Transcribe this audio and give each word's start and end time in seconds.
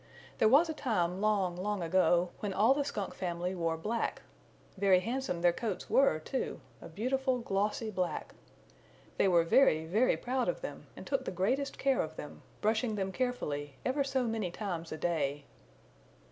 There 0.39 0.47
was 0.49 0.67
a 0.67 0.73
time, 0.73 1.21
long, 1.21 1.55
long 1.55 1.83
ago, 1.83 2.31
when 2.39 2.53
all 2.53 2.73
the 2.73 2.83
Skunk 2.83 3.13
family 3.13 3.53
wore 3.53 3.77
black. 3.77 4.23
Very 4.75 4.99
handsome 5.01 5.41
their 5.43 5.53
coats 5.53 5.91
were, 5.91 6.17
too, 6.17 6.59
a 6.81 6.89
beautiful, 6.89 7.37
glossy 7.37 7.91
black. 7.91 8.33
They 9.17 9.27
were 9.27 9.43
very, 9.43 9.85
very 9.85 10.17
proud 10.17 10.49
of 10.49 10.61
them 10.61 10.87
and 10.97 11.05
took 11.05 11.25
the 11.25 11.31
greatest 11.31 11.77
care 11.77 12.01
of 12.01 12.15
them, 12.15 12.41
brushing 12.61 12.95
them 12.95 13.11
carefully 13.11 13.75
ever 13.85 14.03
so 14.03 14.23
many 14.23 14.49
times 14.49 14.91
a 14.91 14.97
day. 14.97 15.45